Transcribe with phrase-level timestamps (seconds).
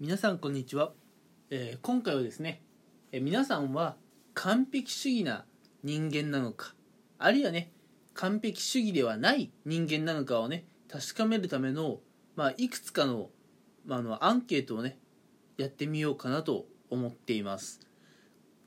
[0.00, 0.90] 皆さんこんにちは、
[1.50, 2.64] えー今回はですね、
[3.12, 3.94] えー皆さんは
[4.34, 5.44] 完璧主義な
[5.84, 6.74] 人間なのか
[7.16, 7.70] あるいはね
[8.12, 12.00] 完璧主義ではない人間なのかをね確かめるための、
[12.34, 13.30] まあ、いくつかの,、
[13.86, 14.98] まあ、あのアンケートをね
[15.58, 17.80] やってみようかなと思っています。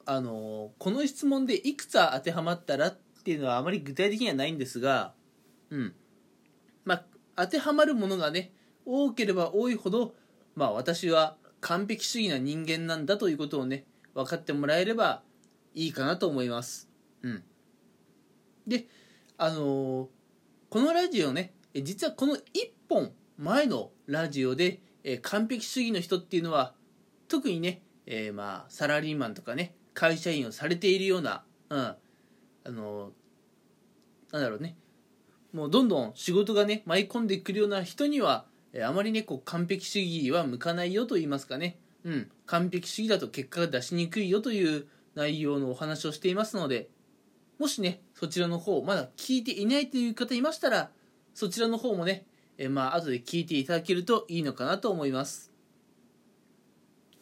[0.06, 5.14] あのこの質問でいくつ当てはまったらっていうのはあまり具体的にはないんですが
[5.72, 5.94] うん。
[6.86, 7.04] まあ
[7.36, 8.54] 当てはまるものがね
[8.86, 10.16] 多ければ多いほど
[10.58, 15.22] まあ私は完璧主義な人間なんだということをね分かってもらえれば
[15.76, 16.90] いいかなと思います。
[17.22, 17.44] うん。
[18.66, 18.88] で
[19.38, 20.08] あのー
[20.70, 22.40] このラジオね実はこの1
[22.90, 26.74] 本前のラジオで、えー完璧主義の人っていうのは
[27.28, 31.80] 特にね、えーまあサラリーマンとかね会社員をされているようなうん。
[31.80, 31.98] あ
[32.66, 34.76] のーなんだろうね。
[35.54, 38.46] もうどんどん仕事がね舞い込んでくるような人には
[38.84, 46.90] あまりねこう完璧主義は向かないよと言いますかね、うん、完璧主義だと結果が出しにくいよという内容のお話をしていますので
[47.60, 50.92] もしねそちらの方まだ聞いていないという方いましたら
[51.34, 52.26] そちらの方もね、
[52.58, 55.52] えまあ後で聞いていただけるといいのかなと思います。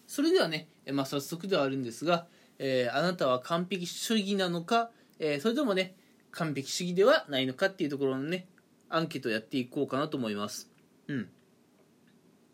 [0.07, 2.25] それではね、えまあ、早速ではあるんですが、
[2.57, 5.97] えーあなたは完璧主義なのか、えーそれともね
[6.31, 8.47] 完璧主義ではないのかっていうところのね
[8.88, 10.69] アンケートをやっていこうかなと思います。
[11.09, 11.29] うん。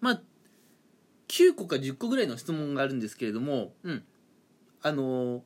[0.02, 0.22] まあ
[1.30, 4.04] 9個か10個ぐらいの質問があるんですけれどもうん。
[4.82, 5.42] あのー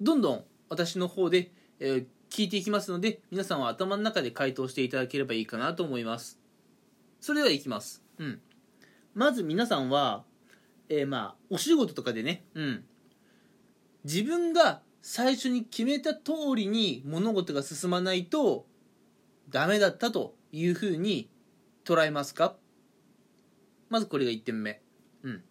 [0.00, 6.40] どんどん私の方で、えー聞いていきますので皆さんは頭の中で回答していただければいいかなと思います。
[7.20, 8.02] それではいきます。
[8.18, 8.40] うん。
[9.14, 10.24] まず皆さんは
[10.88, 12.84] えーまあお仕事とかでねうん。
[14.04, 18.66] 自分が最初に決めた通りに物事が進まないと
[19.50, 21.28] ダメだったというふうに
[21.84, 22.56] 捉えますか？
[23.92, 24.80] まずこれが1点目。
[25.22, 25.42] うん。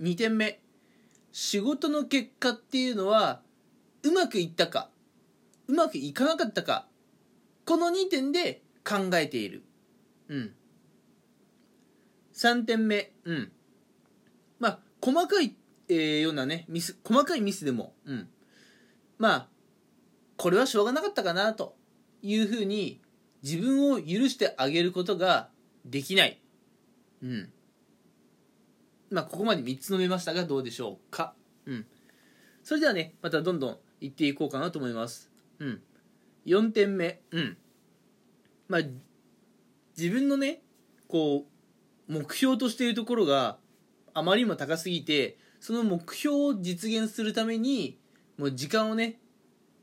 [0.00, 0.58] 2点目。
[1.32, 3.42] 仕事の結果っていうのは
[4.02, 4.88] うまくいったか
[5.68, 6.86] うまくいかなかったか
[7.66, 9.64] この2点で考えている。
[10.30, 10.54] うん。
[12.32, 13.12] 3点目。
[13.24, 13.52] うん。
[14.58, 15.54] まあ細かい、
[15.90, 17.92] えーようなねミス細かいミスでも。
[18.06, 18.28] うん。
[19.18, 19.48] まあ
[20.38, 21.76] これはしょうがなかったかなと
[22.22, 23.02] いうふうに
[23.42, 25.50] 自分を許してあげることが
[25.84, 26.40] できない。
[27.22, 27.52] うん。
[29.10, 31.34] まあここまで3つ述べましたがどうでしょうか。
[31.66, 31.86] うん。
[32.62, 35.30] それではねまたどんどん言っていこうかなと思います。
[35.58, 35.82] うん。
[36.44, 37.20] 4点目。
[37.30, 37.56] うん。
[38.68, 38.80] まあ
[39.96, 40.62] 自分のね
[41.08, 41.46] こ
[42.08, 43.58] う目標としているところが
[44.14, 47.98] あまりにも高すぎてその目標を実現するために
[48.38, 49.18] もう時間をね、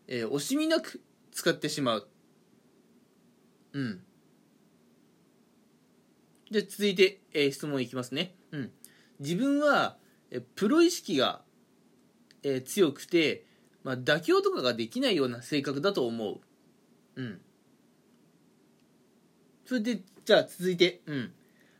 [0.07, 1.01] えー惜しみなく
[1.31, 2.07] 使ってしまう。
[3.73, 4.03] うん
[6.53, 8.36] じゃあ続いて、えー質問いきますね。
[8.52, 8.72] うん。
[9.19, 9.97] 自分は、
[10.30, 11.41] えプロ意識が、
[12.44, 13.44] えー強くて、
[13.84, 16.40] まあ、妥協とかができないような性格だと思う。
[17.16, 17.41] うん。
[19.66, 21.02] それでじゃあ続いて。
[21.08, 21.34] うん。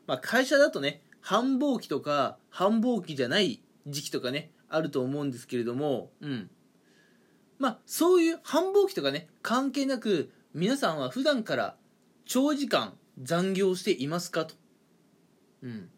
[0.08, 6.10] まあ会社だとね繁忙期とか繁忙期じゃない時期とかねあると思うんですけれども。
[6.20, 6.50] うん。
[7.60, 11.76] まあそういう繁忙期とかね関係なく皆さんは普段から
[12.26, 14.63] 長時間残業していますかと。
[15.64, 15.90] うん。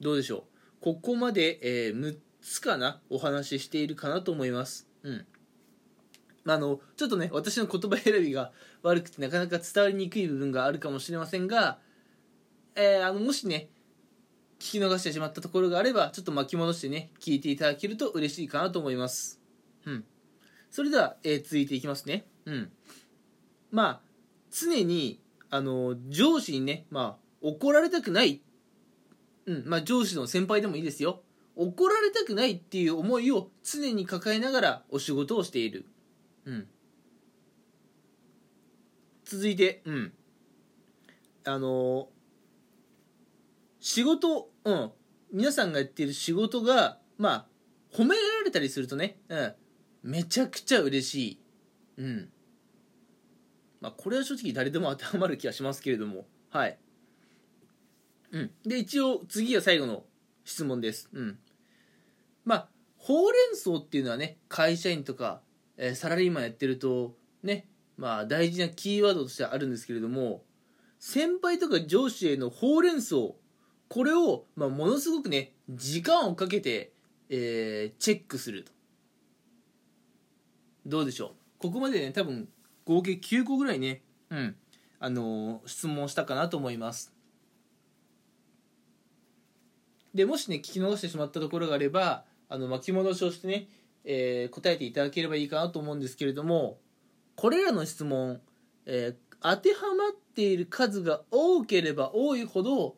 [0.00, 0.46] どうでしょ
[0.80, 0.82] う？
[0.82, 3.00] ここまで、えー6つかな？
[3.10, 4.88] お話ししているかなと思います。
[5.02, 5.26] うん。
[6.44, 8.52] まああのちょっとね私の言葉選びが
[8.82, 11.78] 悪くてなかなか伝わりにくい部分があるかもしれませんが、
[12.74, 13.68] えーあのもしね
[14.58, 19.40] 聞き逃してしまったところがあればちょっと巻き戻してね聞いていただけると嬉しいかなと思います。
[19.86, 20.04] うん。
[20.70, 22.26] それでは、えー続いていきますね。
[22.46, 22.72] うん。
[23.70, 24.00] まあ
[24.50, 25.20] 常に
[25.50, 28.40] あの上司にねまあ怒られたくない。
[29.44, 29.64] うん。
[29.66, 31.20] まあ上司の先輩でもいいですよ。
[31.56, 35.84] 怒られたくないっていう思いを常に抱えながらお仕事をしている。
[36.46, 36.66] うん。
[39.26, 40.12] 続いてうん。
[41.44, 42.08] あの
[43.78, 44.90] 仕事うん。
[45.30, 47.46] 皆さんがやっている仕事がまあ
[47.92, 49.54] 褒められたりするとね、うん、
[50.02, 51.38] めちゃくちゃ嬉しい。
[51.98, 52.28] うん。
[53.82, 56.24] まあこれは正直誰でも当てはまる気がしますけれども。
[56.48, 56.78] はい
[58.34, 58.50] うん。
[58.66, 60.04] で一応次が最後の
[60.44, 61.08] 質問です。
[61.12, 61.38] うん。
[62.44, 65.40] まあほうれん草っていうのはね会社員とか、
[65.76, 67.66] えーサラリーマンやってるとね
[67.96, 70.42] まあ大事なキーワードとしてあるんですけれども
[70.98, 73.16] 先輩とか上司へのほうれん草
[73.88, 76.92] これを、まあ、ものすごくね時間をかけて、
[77.28, 78.72] えーチェックすると。
[80.86, 81.62] どうでしょう？
[81.62, 82.48] ここまでね多分
[82.84, 84.56] 合計9個ぐらいねうん。
[84.98, 87.13] あのー質問したかなと思います
[90.14, 93.68] でもしね聞き逃してしまったところがあればあの巻き戻しをしてね、
[94.04, 96.78] えー答えていただければいいかなと思うんですけれども
[97.34, 98.40] これらの質問、
[98.86, 102.96] えー当てはまっている数が多ければ多いほど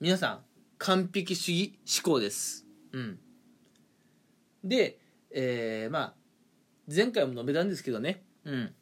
[0.00, 0.38] 皆さん
[0.78, 2.66] 完璧主義思考です。
[2.90, 3.18] うん、
[4.64, 4.98] で、
[5.30, 6.14] えーまあ
[6.92, 8.74] 前回も述べたんですけどね、うん、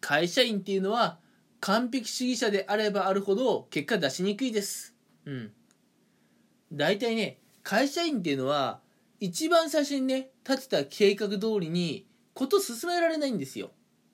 [0.00, 1.18] 会社員っていうのは
[1.60, 4.96] 完璧主義者であればあるほど結果出しにくいです。
[5.26, 5.52] うん。
[6.72, 8.80] 大体ね、会社員っていうのは
[9.18, 13.70] 一番最初にね、立てた計画通りにこと進められないんですよ。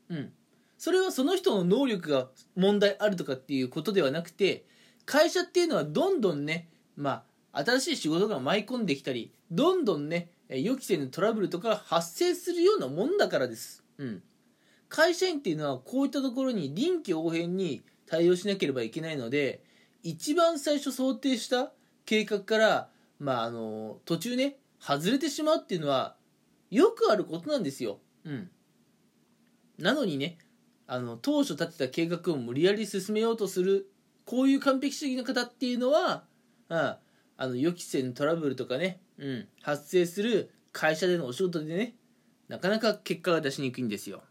[0.09, 0.33] うん。
[0.79, 4.67] それはその人の能力が問題あるとかっていうことではなくて、
[5.05, 13.85] 会社っていうのはどんどんね、まあ、新しい仕事が舞い込んできたり、どんどんね、予期せぬトラブルとか発生するようなもんだからです。
[13.99, 14.23] うん。
[14.89, 19.63] 会社員っていうのはこういったところに臨機応変に対応しなければいけないので
[20.03, 21.73] 一番最初想定した
[22.07, 22.89] 計画から、
[23.19, 26.17] まあ、あの途中ね外れてしまうっていうのは
[26.71, 27.99] よくあることなんですよ。
[28.25, 28.51] うん、
[29.79, 30.39] なのにね
[30.87, 33.91] あの当初立てた計画を無理やり進めようとする
[34.25, 36.25] こういう完璧主義の方っていうのは、
[36.69, 37.01] うん、あ
[37.41, 41.95] の予期せぬトラブルとかね、うん、発生する会社でのお仕事でね
[42.49, 44.23] なかなか結果が出しにくいんですよ。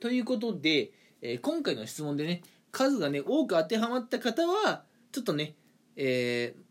[0.00, 0.92] ということで、
[1.22, 5.54] えー今回の質問でね数がね多く当てはまった方はちょっとね、
[5.96, 6.64] えー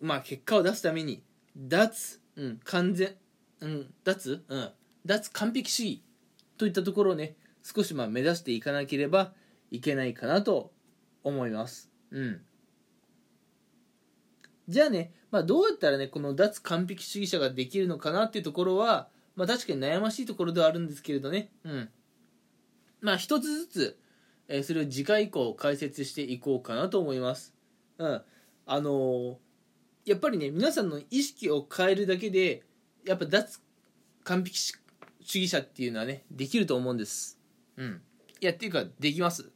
[0.00, 1.22] まあ結果を出すために
[1.56, 3.14] 脱、うん、完全、
[3.60, 4.70] うん、脱、うん、
[5.04, 6.02] 脱完璧主義
[6.56, 9.32] といったところをね少しまあ目指していかなければ
[9.70, 10.72] いけないかなと
[11.24, 11.90] 思います。
[12.10, 12.40] うん
[14.68, 21.88] じゃあね、まあ、どうやったらねこの脱完璧主義者ができるのかなっていうところは、まあ、確かに悩ましいところではあるんですけれどね、うん、
[23.00, 23.98] まあ一つずつ、
[24.46, 27.54] えーそれを次回以降解説していこうかなと思います。
[27.96, 28.22] うん、
[28.70, 29.36] あのー
[30.04, 32.62] やっぱりね皆さんの意識を変えるだけで
[33.04, 33.60] やっぱ脱
[34.24, 34.72] 完璧主
[35.22, 37.38] 義者っていうのはねできると思うんです。
[37.76, 38.00] うん、
[38.40, 39.50] いやっていうかできます。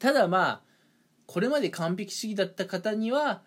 [0.00, 0.62] ただまあ
[1.26, 3.42] これまで完璧主義だった方には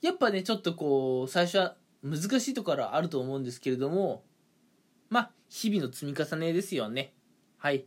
[0.00, 4.24] やっぱねちょっとこう最初は難しいところはあると思うんですけれども
[5.10, 7.12] まあ日々の積み重ねですよね。
[7.58, 7.84] はい。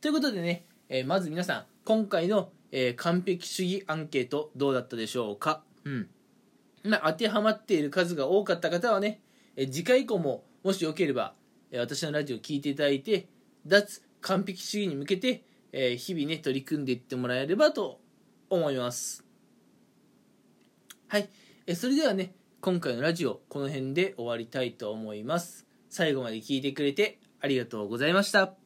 [0.00, 5.62] ということでね、えーまず皆さん、今回の、えー完璧主義アンケートどうだったでしょうか？
[5.84, 6.08] うん。
[6.84, 9.20] まあ、当てはまっている数が多かった方はね、
[9.56, 11.34] えー次回以降も、もしよければ、
[11.70, 13.28] えー私のラジオを聞いていただいて、
[13.66, 18.00] 脱完璧主義に向けて、えー日々ね、取り組んでいってもらえればと
[18.48, 19.24] 思います。
[21.08, 21.28] はい。
[21.66, 25.66] えーそれではね、今回のラジオ、この辺で終わりたいと思います。
[25.88, 28.59] 最後まで聞いてくれてありがとうございました。